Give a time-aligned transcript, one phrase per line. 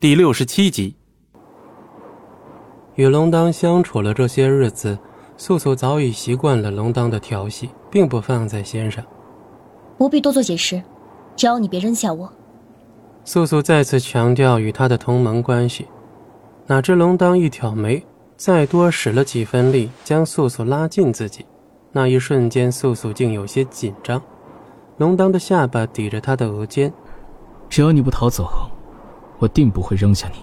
[0.00, 0.94] 第六十七集，
[2.94, 4.96] 与龙当相处了这些日子，
[5.36, 9.04] 素素早已习惯了龙当的调戏，并不放在心上。
[9.96, 10.80] 不必多做解释，
[11.34, 12.32] 只要你别扔下我。
[13.24, 15.88] 素素再次强调与他的同盟关系，
[16.68, 18.00] 哪知龙当一挑眉，
[18.36, 21.44] 再多使了几分力，将素素拉近自己。
[21.90, 24.22] 那一瞬间，素素竟有些紧张。
[24.98, 26.92] 龙当的下巴抵着他的额间，
[27.68, 28.48] 只要你不逃走。
[29.38, 30.36] 我定不会扔下你。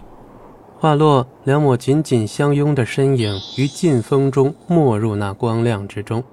[0.78, 6.24] 话落，两抹紧紧相拥的身影于劲风中没入那光亮之中。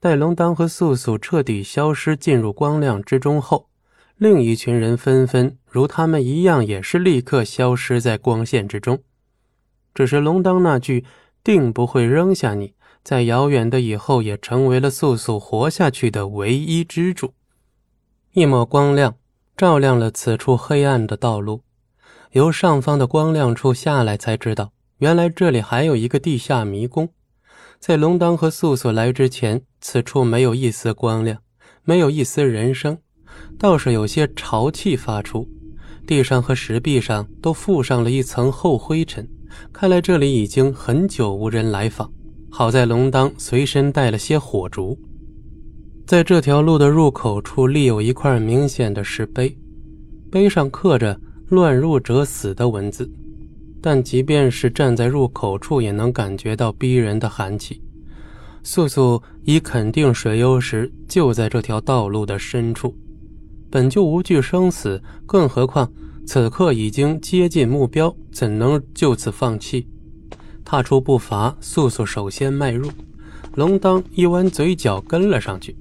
[0.00, 3.66] 待龙当和素素彻底消失，进入光亮之中后，
[4.16, 9.00] 另一群人纷纷如他们一样，也是立刻消失在光线之中。
[9.94, 11.04] 只是龙当那句
[11.42, 17.32] “定不会扔下你”，在遥远的以后，也成为了素素活下去的唯一支柱。
[18.32, 19.16] 一抹光亮
[19.56, 21.62] 照亮了此处黑暗的道路。
[22.32, 27.08] 由上方的光亮处下来，才知道原来这里还有一个地下迷宫。
[27.78, 31.38] 在龙当和素素来之前，此处没有一丝光亮，
[31.84, 32.98] 没有一丝人声，
[33.58, 35.48] 倒是有些潮气发出。
[36.06, 39.26] 地上和石壁上都附上了一层厚灰尘，
[39.72, 42.10] 看来这里已经很久无人来访。
[42.50, 44.98] 好在龙当随身带了些火烛，
[46.06, 49.56] 在这条路的入口处立有一块明显的石碑，
[50.30, 51.18] 碑上刻着。
[51.48, 53.10] 乱入者死的文字，
[53.80, 57.80] 但即便是站在入口处，也能感觉到逼人的寒气。
[58.62, 62.94] 素素已肯定水幽石就在这条道路的深处，
[63.70, 65.90] 本就无惧生死，更何况
[66.26, 69.88] 此刻已经接近目标，怎能就此放弃？
[70.66, 72.90] 踏出步伐，素素首先迈入，
[73.54, 75.74] 龙当一弯嘴角跟了上去。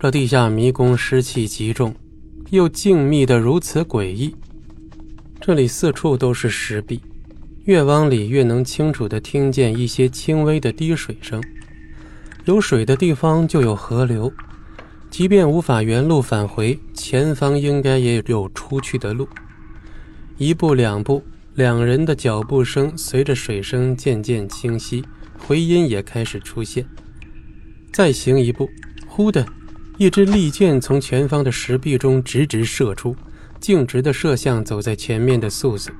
[0.00, 1.94] 这地下迷宫湿气极重，
[2.48, 4.34] 又静谧的如此诡异。
[5.48, 7.00] 这里四处都是石壁，
[7.64, 11.42] 越往里越能清楚地听见一些轻微的滴水声。
[12.44, 14.30] 有水的地方就有河流，
[15.08, 19.26] 即便无法原路返回，前方应该也有出去的路。
[20.36, 25.02] 一步两步，两人的脚步声随着水声渐渐清晰，
[25.38, 26.84] 回音也开始出现。
[27.90, 28.68] 再行一步，
[29.06, 29.46] 忽的
[29.96, 33.16] 一支利箭从前方的石壁中直直射出。
[33.60, 35.90] 径直的射向走在前面的素素，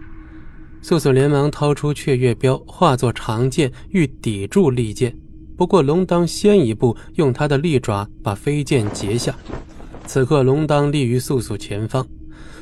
[0.81, 5.17] 素素连忙掏出雀跃镖，化作长剑欲抵住利剑。
[5.57, 9.37] 不过龙当先一步，用他的利爪把飞剑截下。
[10.07, 12.07] 此刻龙当立于素素前方，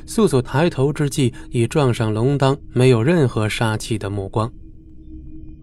[0.07, 4.51] 素素抬头之际，已撞上龙当没有任何杀气的目光。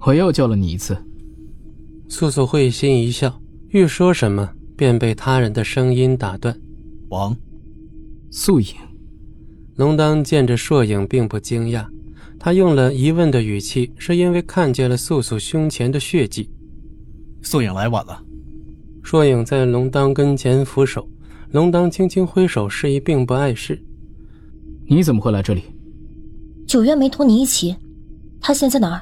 [0.02, 0.98] 我又救了你一次。
[2.08, 6.56] 素素会心一笑，欲说什么，便被他人的声音打断。
[7.10, 7.36] 王，
[8.30, 8.76] 素影。
[9.76, 11.84] 龙当见着硕影，并不惊讶，
[12.40, 16.48] 他用了疑问的语气，是因为看见了素素胸前的血迹。
[17.42, 18.24] 素影来晚了。
[19.02, 21.10] 硕影在龙当跟前扶手，
[21.52, 23.84] 龙当轻轻挥手，示意并不碍事。
[24.86, 25.64] 你怎么会来这里？
[26.68, 27.76] 九渊没同你一起，
[28.40, 29.02] 他现在哪儿？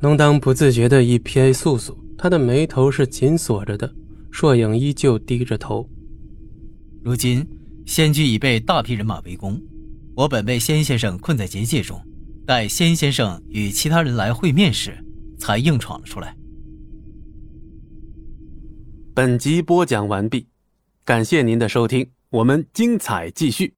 [0.00, 3.92] 龙当不自觉的一瞥素素，他的眉头是紧锁着的。
[4.30, 5.86] 硕影依旧低着头。
[7.02, 7.46] 如今。
[7.86, 9.62] 仙居已被大批人马围攻，
[10.16, 12.02] 我本被仙先生困在结界中，
[12.44, 14.98] 待仙先生与其他人来会面时，
[15.38, 16.36] 才硬闯了出来。
[19.14, 20.48] 本集播讲完毕，
[21.04, 23.74] 感谢您的收听，我们精彩继续。